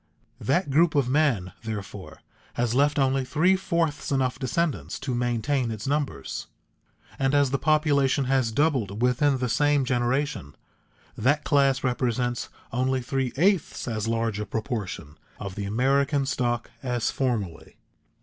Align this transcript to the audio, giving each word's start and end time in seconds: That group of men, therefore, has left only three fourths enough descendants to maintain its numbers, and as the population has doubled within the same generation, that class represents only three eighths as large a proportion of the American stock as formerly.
That 0.39 0.71
group 0.71 0.95
of 0.95 1.07
men, 1.11 1.51
therefore, 1.61 2.21
has 2.55 2.73
left 2.73 2.97
only 2.97 3.23
three 3.23 3.55
fourths 3.55 4.11
enough 4.11 4.39
descendants 4.39 4.97
to 5.01 5.13
maintain 5.13 5.69
its 5.69 5.85
numbers, 5.85 6.47
and 7.19 7.35
as 7.35 7.51
the 7.51 7.59
population 7.59 8.23
has 8.25 8.51
doubled 8.51 9.03
within 9.03 9.37
the 9.37 9.47
same 9.47 9.85
generation, 9.85 10.55
that 11.15 11.43
class 11.43 11.83
represents 11.83 12.49
only 12.73 13.01
three 13.03 13.31
eighths 13.37 13.87
as 13.87 14.07
large 14.07 14.39
a 14.39 14.45
proportion 14.47 15.19
of 15.39 15.53
the 15.53 15.65
American 15.65 16.25
stock 16.25 16.71
as 16.81 17.11
formerly. 17.11 17.77